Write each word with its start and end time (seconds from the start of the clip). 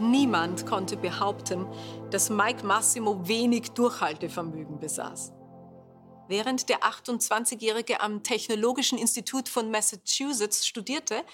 niemand 0.00 0.66
konnte 0.66 0.96
behaupten, 0.96 1.66
dass 2.10 2.30
Mike 2.30 2.64
Massimo 2.64 3.26
wenig 3.26 3.70
Durchhaltevermögen 3.72 4.78
besaß. 4.78 5.32
Während 6.28 6.68
der 6.68 6.80
28-Jährige 6.80 8.02
am 8.02 8.22
Technologischen 8.22 8.98
Institut 8.98 9.48
von 9.48 9.70
Massachusetts 9.70 10.66
studierte, 10.66 11.24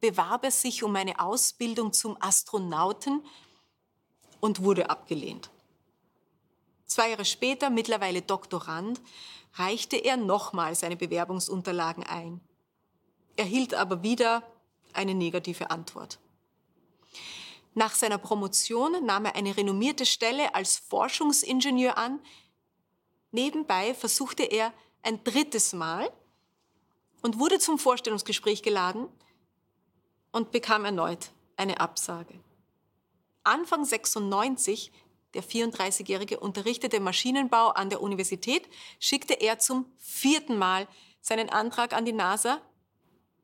bewarb 0.00 0.44
er 0.44 0.52
sich 0.52 0.84
um 0.84 0.94
eine 0.94 1.18
Ausbildung 1.18 1.92
zum 1.92 2.16
Astronauten 2.20 3.24
und 4.38 4.62
wurde 4.62 4.90
abgelehnt. 4.90 5.50
Zwei 6.86 7.10
Jahre 7.10 7.24
später, 7.24 7.68
mittlerweile 7.68 8.22
Doktorand, 8.22 9.00
reichte 9.54 9.96
er 9.96 10.16
nochmal 10.16 10.76
seine 10.76 10.96
Bewerbungsunterlagen 10.96 12.04
ein, 12.04 12.40
erhielt 13.36 13.74
aber 13.74 14.04
wieder 14.04 14.44
eine 14.92 15.14
negative 15.14 15.70
Antwort. 15.70 16.20
Nach 17.74 17.94
seiner 17.94 18.18
Promotion 18.18 19.04
nahm 19.04 19.24
er 19.24 19.34
eine 19.34 19.56
renommierte 19.56 20.06
Stelle 20.06 20.54
als 20.54 20.78
Forschungsingenieur 20.78 21.98
an, 21.98 22.20
Nebenbei 23.34 23.94
versuchte 23.94 24.44
er 24.44 24.72
ein 25.02 25.24
drittes 25.24 25.72
Mal 25.72 26.08
und 27.20 27.40
wurde 27.40 27.58
zum 27.58 27.80
Vorstellungsgespräch 27.80 28.62
geladen 28.62 29.08
und 30.30 30.52
bekam 30.52 30.84
erneut 30.84 31.32
eine 31.56 31.80
Absage. 31.80 32.38
Anfang 33.42 33.84
96, 33.84 34.92
der 35.34 35.42
34-Jährige 35.42 36.38
unterrichtete 36.38 37.00
Maschinenbau 37.00 37.70
an 37.70 37.90
der 37.90 38.02
Universität, 38.02 38.68
schickte 39.00 39.34
er 39.34 39.58
zum 39.58 39.86
vierten 39.98 40.56
Mal 40.56 40.86
seinen 41.20 41.50
Antrag 41.50 41.92
an 41.92 42.04
die 42.04 42.12
NASA, 42.12 42.60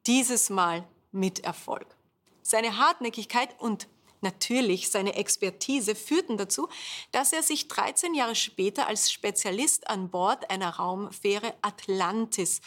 dieses 0.07 0.51
Mal 0.51 0.87
mit 1.11 1.41
Erfolg. 1.41 1.97
Seine 2.43 2.77
Hartnäckigkeit 2.77 3.59
und 3.59 3.89
natürlich 4.23 4.91
seine 4.91 5.15
Expertise 5.15 5.95
führten 5.95 6.37
dazu, 6.37 6.69
dass 7.13 7.33
er 7.33 7.43
sich 7.43 7.69
13 7.69 8.15
Jahre 8.15 8.35
später 8.35 8.87
als 8.87 9.11
Spezialist 9.11 9.89
an 9.89 10.11
Bord 10.11 10.51
einer 10.51 10.77
Raumfähre 10.77 11.55
Atlantis 11.63 12.61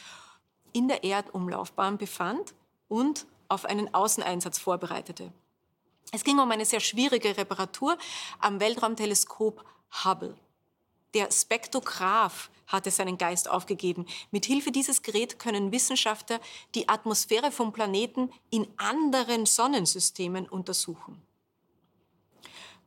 in 0.73 0.87
der 0.87 1.03
Erdumlaufbahn 1.03 1.97
befand 1.97 2.53
und 2.87 3.25
auf 3.47 3.65
einen 3.65 3.93
Außeneinsatz 3.93 4.59
vorbereitete. 4.59 5.31
Es 6.11 6.23
ging 6.23 6.39
um 6.39 6.51
eine 6.51 6.65
sehr 6.65 6.79
schwierige 6.79 7.37
Reparatur 7.37 7.97
am 8.39 8.59
Weltraumteleskop 8.59 9.63
Hubble. 10.03 10.35
Der 11.13 11.31
Spektrograph 11.31 12.49
hatte 12.67 12.89
seinen 12.89 13.17
Geist 13.17 13.49
aufgegeben. 13.49 14.05
Mit 14.31 14.45
Hilfe 14.45 14.71
dieses 14.71 15.03
Geräts 15.03 15.37
können 15.37 15.71
Wissenschaftler 15.71 16.39
die 16.73 16.89
Atmosphäre 16.89 17.51
von 17.51 17.71
Planeten 17.71 18.31
in 18.49 18.67
anderen 18.77 19.45
Sonnensystemen 19.45 20.47
untersuchen. 20.47 21.21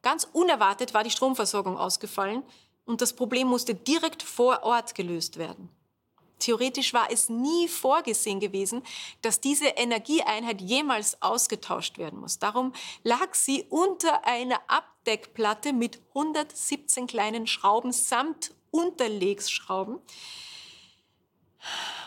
Ganz 0.06 0.28
unerwartet 0.32 0.94
war 0.94 1.02
die 1.02 1.10
Stromversorgung 1.10 1.76
ausgefallen 1.76 2.44
und 2.84 3.00
das 3.00 3.12
Problem 3.12 3.48
musste 3.48 3.74
direkt 3.74 4.22
vor 4.22 4.62
Ort 4.62 4.94
gelöst 4.94 5.36
werden. 5.36 5.68
Theoretisch 6.38 6.94
war 6.94 7.10
es 7.10 7.28
nie 7.28 7.66
vorgesehen 7.66 8.38
gewesen, 8.38 8.84
dass 9.22 9.40
diese 9.40 9.66
Energieeinheit 9.66 10.60
jemals 10.60 11.20
ausgetauscht 11.22 11.98
werden 11.98 12.20
muss. 12.20 12.38
Darum 12.38 12.72
lag 13.02 13.34
sie 13.34 13.64
unter 13.68 14.24
einer 14.24 14.60
Abdeckplatte 14.68 15.72
mit 15.72 15.98
117 16.10 17.08
kleinen 17.08 17.48
Schrauben 17.48 17.90
samt 17.90 18.54
Unterlegsschrauben. 18.70 19.98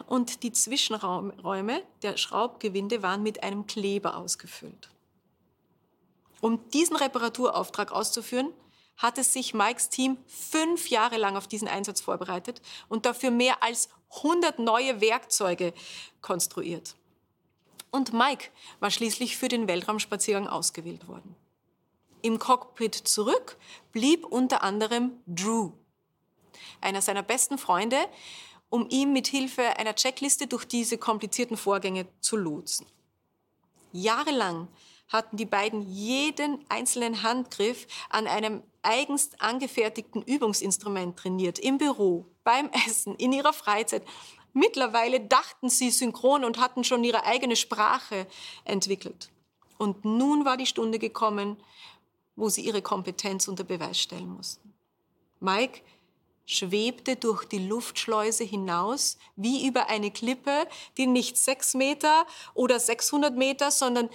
Und 0.07 0.43
die 0.43 0.53
Zwischenräume 0.53 1.83
der 2.01 2.15
Schraubgewinde 2.15 3.03
waren 3.03 3.23
mit 3.23 3.43
einem 3.43 3.67
Kleber 3.67 4.15
ausgefüllt. 4.15 4.89
Um 6.41 6.69
diesen 6.69 6.95
Reparaturauftrag 6.95 7.91
auszuführen, 7.91 8.53
hatte 8.97 9.23
sich 9.23 9.53
Mikes 9.53 9.89
Team 9.89 10.17
fünf 10.27 10.89
Jahre 10.89 11.17
lang 11.17 11.37
auf 11.37 11.47
diesen 11.47 11.67
Einsatz 11.67 12.01
vorbereitet 12.01 12.61
und 12.89 13.05
dafür 13.05 13.31
mehr 13.31 13.63
als 13.63 13.89
100 14.17 14.59
neue 14.59 15.01
Werkzeuge 15.01 15.73
konstruiert. 16.21 16.95
Und 17.91 18.13
Mike 18.13 18.49
war 18.79 18.91
schließlich 18.91 19.37
für 19.37 19.47
den 19.47 19.67
Weltraumspaziergang 19.67 20.47
ausgewählt 20.47 21.07
worden. 21.07 21.35
Im 22.21 22.37
Cockpit 22.37 22.95
zurück 22.95 23.57
blieb 23.93 24.25
unter 24.25 24.63
anderem 24.63 25.11
Drew, 25.25 25.71
einer 26.81 27.01
seiner 27.01 27.23
besten 27.23 27.57
Freunde, 27.57 27.97
um 28.69 28.87
ihm 28.89 29.13
mit 29.13 29.27
Hilfe 29.27 29.77
einer 29.77 29.95
Checkliste 29.95 30.45
durch 30.45 30.65
diese 30.65 30.97
komplizierten 30.97 31.57
Vorgänge 31.57 32.05
zu 32.19 32.35
lotsen. 32.35 32.85
Jahrelang 33.93 34.67
hatten 35.09 35.37
die 35.37 35.45
beiden 35.45 35.81
jeden 35.81 36.63
einzelnen 36.69 37.23
Handgriff 37.23 37.87
an 38.09 38.27
einem 38.27 38.63
eigens 38.81 39.31
angefertigten 39.39 40.21
Übungsinstrument 40.21 41.17
trainiert, 41.17 41.59
im 41.59 41.77
Büro, 41.77 42.25
beim 42.43 42.69
Essen, 42.87 43.15
in 43.15 43.33
ihrer 43.33 43.53
Freizeit. 43.53 44.03
Mittlerweile 44.53 45.19
dachten 45.19 45.69
sie 45.69 45.91
synchron 45.91 46.43
und 46.43 46.59
hatten 46.59 46.83
schon 46.83 47.03
ihre 47.03 47.25
eigene 47.25 47.55
Sprache 47.55 48.27
entwickelt. 48.63 49.29
Und 49.77 50.05
nun 50.05 50.45
war 50.45 50.57
die 50.57 50.65
Stunde 50.65 50.99
gekommen, 50.99 51.57
wo 52.35 52.49
sie 52.49 52.61
ihre 52.61 52.81
Kompetenz 52.81 53.47
unter 53.47 53.63
Beweis 53.63 53.99
stellen 53.99 54.29
mussten. 54.29 54.73
Mike 55.39 55.81
schwebte 56.45 57.15
durch 57.15 57.45
die 57.45 57.59
Luftschleuse 57.59 58.43
hinaus 58.43 59.17
wie 59.35 59.67
über 59.67 59.87
eine 59.87 60.09
Klippe, 60.09 60.67
die 60.97 61.05
nicht 61.05 61.37
sechs 61.37 61.75
Meter 61.75 62.25
oder 62.55 62.79
600 62.79 63.35
Meter, 63.35 63.71
sondern 63.71 64.09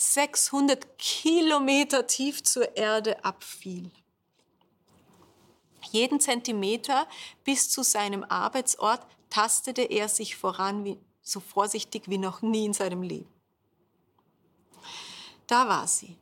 600 0.00 0.96
Kilometer 0.96 2.06
tief 2.06 2.42
zur 2.42 2.74
Erde 2.74 3.22
abfiel. 3.22 3.90
Jeden 5.92 6.20
Zentimeter 6.20 7.06
bis 7.44 7.68
zu 7.68 7.82
seinem 7.82 8.24
Arbeitsort 8.24 9.06
tastete 9.28 9.82
er 9.82 10.08
sich 10.08 10.36
voran, 10.36 10.86
wie, 10.86 10.98
so 11.20 11.38
vorsichtig 11.38 12.04
wie 12.06 12.16
noch 12.16 12.40
nie 12.40 12.64
in 12.64 12.72
seinem 12.72 13.02
Leben. 13.02 13.28
Da 15.46 15.68
war 15.68 15.86
sie, 15.86 16.16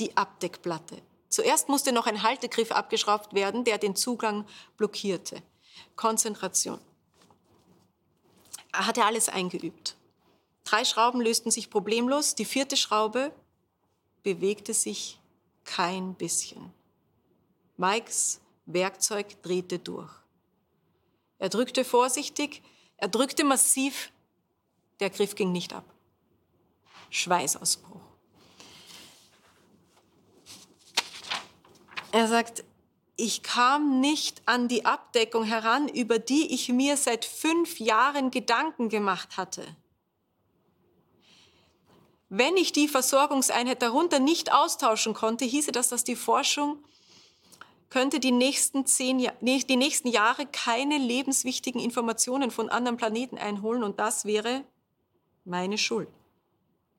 die 0.00 0.16
Abdeckplatte. 0.16 1.00
Zuerst 1.28 1.68
musste 1.68 1.92
noch 1.92 2.08
ein 2.08 2.24
Haltegriff 2.24 2.72
abgeschraubt 2.72 3.34
werden, 3.34 3.62
der 3.62 3.78
den 3.78 3.94
Zugang 3.94 4.46
blockierte. 4.76 5.42
Konzentration. 5.94 6.80
Er 8.72 8.86
hatte 8.86 9.04
alles 9.04 9.28
eingeübt. 9.28 9.96
Drei 10.64 10.84
Schrauben 10.84 11.20
lösten 11.20 11.50
sich 11.50 11.70
problemlos, 11.70 12.34
die 12.34 12.44
vierte 12.44 12.76
Schraube 12.76 13.32
bewegte 14.22 14.74
sich 14.74 15.20
kein 15.64 16.14
bisschen. 16.14 16.72
Mikes 17.76 18.40
Werkzeug 18.66 19.42
drehte 19.42 19.78
durch. 19.78 20.12
Er 21.38 21.48
drückte 21.48 21.84
vorsichtig, 21.84 22.62
er 22.96 23.08
drückte 23.08 23.42
massiv, 23.44 24.12
der 25.00 25.10
Griff 25.10 25.34
ging 25.34 25.50
nicht 25.50 25.72
ab. 25.72 25.84
Schweißausbruch. 27.10 28.00
Er 32.12 32.28
sagt, 32.28 32.62
ich 33.16 33.42
kam 33.42 34.00
nicht 34.00 34.42
an 34.46 34.68
die 34.68 34.84
Abdeckung 34.84 35.44
heran, 35.44 35.88
über 35.88 36.18
die 36.18 36.54
ich 36.54 36.68
mir 36.68 36.96
seit 36.96 37.24
fünf 37.24 37.80
Jahren 37.80 38.30
Gedanken 38.30 38.88
gemacht 38.88 39.36
hatte. 39.36 39.66
Wenn 42.34 42.56
ich 42.56 42.72
die 42.72 42.88
Versorgungseinheit 42.88 43.82
darunter 43.82 44.18
nicht 44.18 44.54
austauschen 44.54 45.12
konnte, 45.12 45.44
hieße 45.44 45.70
das, 45.70 45.90
dass 45.90 46.02
die 46.02 46.16
Forschung 46.16 46.78
könnte 47.90 48.20
die 48.20 48.32
nächsten, 48.32 48.86
zehn, 48.86 49.30
die 49.42 49.76
nächsten 49.76 50.08
Jahre 50.08 50.46
keine 50.46 50.96
lebenswichtigen 50.96 51.78
Informationen 51.78 52.50
von 52.50 52.70
anderen 52.70 52.96
Planeten 52.96 53.36
einholen 53.36 53.84
und 53.84 54.00
das 54.00 54.24
wäre 54.24 54.64
meine 55.44 55.76
Schuld. 55.76 56.08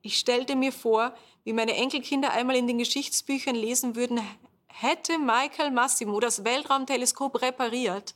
Ich 0.03 0.19
stellte 0.19 0.55
mir 0.55 0.71
vor, 0.71 1.15
wie 1.45 1.53
meine 1.53 1.73
Enkelkinder 1.77 2.29
einmal 2.29 2.55
in 2.55 2.67
den 2.67 2.77
Geschichtsbüchern 2.77 3.55
lesen 3.55 3.95
würden, 3.95 4.21
hätte 4.67 5.17
Michael 5.17 5.71
Massimo 5.71 6.19
das 6.19 6.43
Weltraumteleskop 6.43 7.41
repariert, 7.41 8.13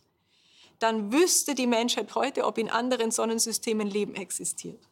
dann 0.78 1.12
wüsste 1.12 1.56
die 1.56 1.66
Menschheit 1.66 2.14
heute, 2.14 2.46
ob 2.46 2.60
in 2.60 2.70
anderen 2.70 3.10
Sonnensystemen 3.10 3.88
Leben 3.88 4.14
existiert. 4.14 4.88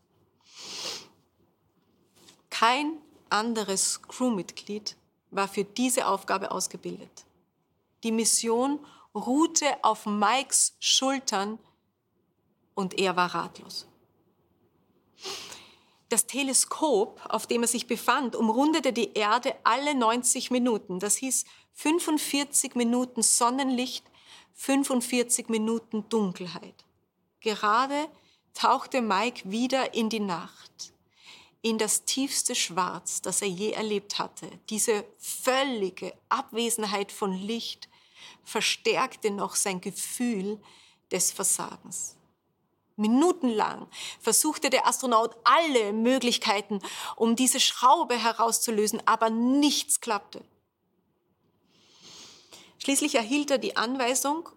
Kein 2.58 3.02
anderes 3.30 4.02
Crewmitglied 4.04 4.96
war 5.30 5.50
für 5.50 5.66
diese 5.66 6.08
Aufgabe 6.08 6.52
ausgebildet. 6.52 7.26
Die 8.06 8.14
Mission 8.14 8.80
ruhte 9.14 9.66
auf 9.82 10.06
Mikes 10.06 10.78
Schultern 10.80 11.60
und 12.74 12.98
er 12.98 13.18
war 13.18 13.36
ratlos. 13.36 13.88
Das 16.08 16.28
Teleskop, 16.28 17.20
auf 17.28 17.46
dem 17.46 17.64
er 17.64 17.68
sich 17.68 17.88
befand, 17.88 18.38
umrundete 18.38 18.94
die 18.94 19.12
Erde 19.16 19.54
alle 19.66 19.94
90 19.94 20.50
Minuten. 20.50 21.02
Das 21.02 21.18
hieß 21.18 21.44
45 21.74 22.76
Minuten 22.76 23.22
Sonnenlicht, 23.22 24.06
45 24.54 25.50
Minuten 25.50 26.08
Dunkelheit. 26.08 26.86
Gerade 27.42 28.08
tauchte 28.54 29.02
Mike 29.02 29.52
wieder 29.52 29.94
in 29.94 30.08
die 30.08 30.22
Nacht. 30.22 30.95
In 31.66 31.80
das 31.80 32.06
tiefste 32.06 32.54
Schwarz, 32.54 33.24
das 33.24 33.42
er 33.42 33.48
je 33.48 33.72
erlebt 33.72 34.20
hatte. 34.20 34.48
Diese 34.70 35.04
völlige 35.18 36.14
Abwesenheit 36.30 37.12
von 37.12 37.34
Licht 37.34 37.90
verstärkte 38.44 39.32
noch 39.32 39.56
sein 39.56 39.82
Gefühl 39.82 40.62
des 41.12 41.32
Versagens. 41.32 42.18
Minutenlang 42.98 43.88
versuchte 44.22 44.70
der 44.70 44.86
Astronaut 44.86 45.36
alle 45.44 45.92
Möglichkeiten, 45.92 46.82
um 47.16 47.36
diese 47.36 47.60
Schraube 47.60 48.16
herauszulösen, 48.16 49.02
aber 49.08 49.32
nichts 49.32 50.02
klappte. 50.02 50.46
Schließlich 52.78 53.16
erhielt 53.16 53.50
er 53.50 53.58
die 53.58 53.76
Anweisung, 53.76 54.50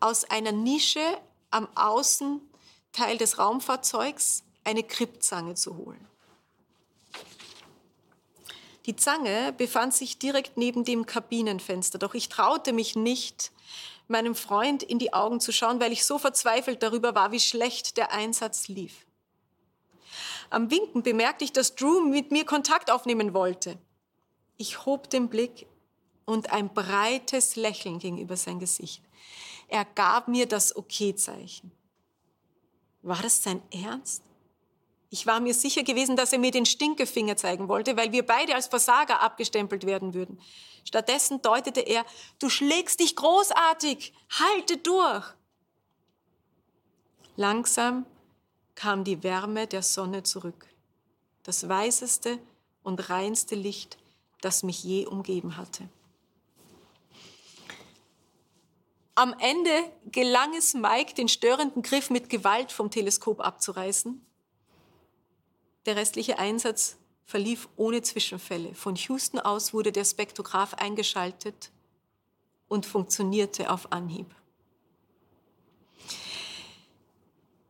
aus 0.00 0.24
einer 0.24 0.52
Nische 0.52 1.20
am 1.50 1.68
Außenteil 1.74 3.18
des 3.18 3.38
Raumfahrzeugs 3.38 4.42
eine 4.64 4.84
Kryptzange 4.84 5.54
zu 5.54 5.76
holen. 5.76 6.15
Die 8.86 8.94
Zange 8.94 9.52
befand 9.52 9.94
sich 9.94 10.18
direkt 10.18 10.56
neben 10.56 10.84
dem 10.84 11.06
Kabinenfenster, 11.06 11.98
doch 11.98 12.14
ich 12.14 12.28
traute 12.28 12.72
mich 12.72 12.94
nicht, 12.94 13.50
meinem 14.06 14.36
Freund 14.36 14.84
in 14.84 15.00
die 15.00 15.12
Augen 15.12 15.40
zu 15.40 15.52
schauen, 15.52 15.80
weil 15.80 15.92
ich 15.92 16.04
so 16.04 16.18
verzweifelt 16.18 16.82
darüber 16.84 17.14
war, 17.16 17.32
wie 17.32 17.40
schlecht 17.40 17.96
der 17.96 18.12
Einsatz 18.12 18.68
lief. 18.68 19.04
Am 20.50 20.70
Winken 20.70 21.02
bemerkte 21.02 21.44
ich, 21.44 21.52
dass 21.52 21.74
Drew 21.74 22.00
mit 22.00 22.30
mir 22.30 22.44
Kontakt 22.44 22.90
aufnehmen 22.90 23.34
wollte. 23.34 23.76
Ich 24.56 24.86
hob 24.86 25.10
den 25.10 25.28
Blick 25.28 25.66
und 26.24 26.52
ein 26.52 26.72
breites 26.72 27.56
Lächeln 27.56 27.98
ging 27.98 28.18
über 28.18 28.36
sein 28.36 28.60
Gesicht. 28.60 29.02
Er 29.66 29.84
gab 29.84 30.28
mir 30.28 30.46
das 30.46 30.76
Okay-Zeichen. 30.76 31.72
War 33.02 33.20
das 33.20 33.42
sein 33.42 33.60
Ernst? 33.72 34.22
Ich 35.08 35.26
war 35.26 35.40
mir 35.40 35.54
sicher 35.54 35.84
gewesen, 35.84 36.16
dass 36.16 36.32
er 36.32 36.38
mir 36.38 36.50
den 36.50 36.66
Stinkefinger 36.66 37.36
zeigen 37.36 37.68
wollte, 37.68 37.96
weil 37.96 38.12
wir 38.12 38.26
beide 38.26 38.54
als 38.54 38.66
Versager 38.66 39.20
abgestempelt 39.20 39.86
werden 39.86 40.14
würden. 40.14 40.40
Stattdessen 40.84 41.42
deutete 41.42 41.80
er, 41.80 42.04
du 42.38 42.48
schlägst 42.48 43.00
dich 43.00 43.14
großartig, 43.14 44.12
halte 44.30 44.76
durch. 44.78 45.24
Langsam 47.36 48.06
kam 48.74 49.04
die 49.04 49.22
Wärme 49.22 49.66
der 49.66 49.82
Sonne 49.82 50.22
zurück, 50.22 50.66
das 51.44 51.68
weißeste 51.68 52.38
und 52.82 53.08
reinste 53.08 53.54
Licht, 53.54 53.98
das 54.40 54.62
mich 54.62 54.82
je 54.82 55.06
umgeben 55.06 55.56
hatte. 55.56 55.88
Am 59.14 59.34
Ende 59.38 59.70
gelang 60.10 60.54
es 60.54 60.74
Mike, 60.74 61.14
den 61.14 61.28
störenden 61.28 61.82
Griff 61.82 62.10
mit 62.10 62.28
Gewalt 62.28 62.70
vom 62.70 62.90
Teleskop 62.90 63.40
abzureißen 63.40 64.20
der 65.86 65.96
restliche 65.96 66.38
Einsatz 66.38 66.96
verlief 67.24 67.68
ohne 67.76 68.02
Zwischenfälle. 68.02 68.74
Von 68.74 68.96
Houston 68.96 69.40
aus 69.40 69.72
wurde 69.72 69.92
der 69.92 70.04
Spektrograph 70.04 70.74
eingeschaltet 70.74 71.70
und 72.68 72.86
funktionierte 72.86 73.70
auf 73.70 73.92
Anhieb. 73.92 74.34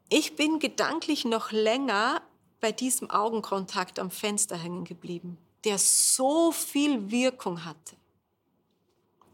Ich 0.09 0.37
bin 0.37 0.59
gedanklich 0.59 1.25
noch 1.25 1.51
länger 1.51 2.23
bei 2.61 2.73
diesem 2.73 3.11
Augenkontakt 3.11 3.99
am 3.99 4.11
Fenster 4.11 4.57
hängen 4.57 4.85
geblieben, 4.85 5.37
der 5.65 5.79
so 5.79 6.53
viel 6.53 7.11
Wirkung 7.11 7.65
hatte. 7.65 7.97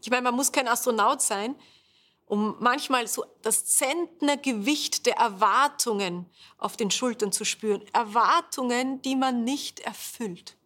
Ich 0.01 0.09
meine, 0.09 0.23
man 0.23 0.35
muss 0.35 0.51
kein 0.51 0.67
Astronaut 0.67 1.21
sein, 1.21 1.55
um 2.25 2.55
manchmal 2.59 3.07
so 3.07 3.25
das 3.41 3.65
Zentnergewicht 3.65 5.05
der 5.05 5.17
Erwartungen 5.17 6.29
auf 6.57 6.77
den 6.77 6.91
Schultern 6.91 7.31
zu 7.31 7.45
spüren. 7.45 7.83
Erwartungen, 7.93 9.01
die 9.01 9.15
man 9.15 9.43
nicht 9.43 9.79
erfüllt. 9.81 10.57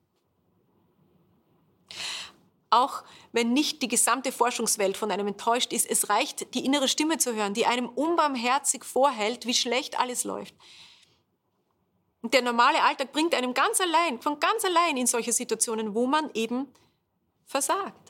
Auch 2.69 3.04
wenn 3.31 3.54
nicht 3.54 3.81
die 3.81 3.88
gesamte 3.88 4.31
Forschungswelt 4.31 4.98
von 4.98 5.09
einem 5.12 5.27
enttäuscht 5.27 5.71
ist, 5.71 5.89
es 5.89 6.09
reicht, 6.09 6.54
die 6.54 6.65
innere 6.65 6.88
Stimme 6.88 7.18
zu 7.18 7.33
hören, 7.33 7.54
die 7.54 7.65
einem 7.65 7.88
unbarmherzig 7.88 8.83
vorhält, 8.83 9.45
wie 9.45 9.53
schlecht 9.53 10.00
alles 10.00 10.25
läuft. 10.25 10.53
Und 12.21 12.33
der 12.33 12.42
normale 12.42 12.81
Alltag 12.83 13.13
bringt 13.13 13.33
einem 13.33 13.53
ganz 13.53 13.80
allein, 13.80 14.21
von 14.21 14.39
ganz 14.39 14.65
allein 14.65 14.98
in 14.98 15.07
solche 15.07 15.31
Situationen, 15.31 15.95
wo 15.95 16.07
man 16.07 16.30
eben 16.33 16.68
versagt. 17.45 18.06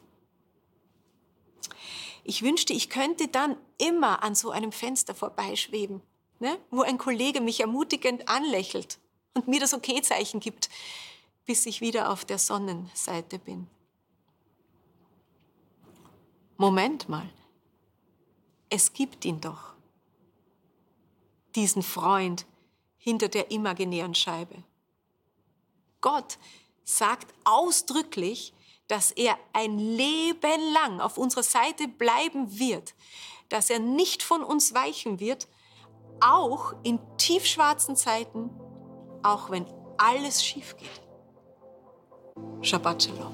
Ich 2.30 2.42
wünschte, 2.42 2.74
ich 2.74 2.90
könnte 2.90 3.30
dann 3.30 3.56
immer 3.78 4.22
an 4.22 4.36
so 4.36 4.52
einem 4.52 4.74
Fenster 4.74 5.16
vorbeischweben, 5.16 6.02
ne? 6.40 6.60
wo 6.70 6.82
ein 6.82 6.98
Kollege 6.98 7.40
mich 7.40 7.62
ermutigend 7.62 8.28
anlächelt 8.28 9.00
und 9.34 9.48
mir 9.48 9.62
das 9.62 9.74
Okay-Zeichen 9.74 10.42
gibt, 10.42 10.70
bis 11.46 11.66
ich 11.66 11.80
wieder 11.80 12.12
auf 12.12 12.26
der 12.26 12.38
Sonnenseite 12.38 13.40
bin. 13.40 13.68
Moment 16.58 17.08
mal, 17.08 17.30
es 18.70 18.92
gibt 18.92 19.24
ihn 19.24 19.40
doch, 19.40 19.74
diesen 21.56 21.82
Freund 21.82 22.46
hinter 22.98 23.30
der 23.30 23.52
imaginären 23.52 24.16
Scheibe. 24.16 24.66
Gott 26.02 26.38
sagt 26.84 27.34
ausdrücklich, 27.46 28.52
dass 28.88 29.12
er 29.12 29.38
ein 29.54 29.78
Leben 29.78 30.74
lang 30.74 31.00
auf 31.02 31.18
unserer 31.18 31.44
Seite 31.44 31.88
bleiben 31.88 32.60
wird, 32.60 32.94
dass 33.50 33.70
er 33.70 33.80
nicht 33.80 34.24
von 34.24 34.44
uns 34.44 34.74
weichen 34.74 35.20
wird, 35.20 35.48
auch 36.20 36.74
in 36.84 37.00
tiefschwarzen 37.18 37.96
Zeiten, 37.96 38.50
auch 39.24 39.50
wenn 39.50 39.66
alles 39.98 40.44
schief 40.44 40.76
geht. 40.78 41.02
Shabbat 42.62 43.04
Shalom. 43.04 43.34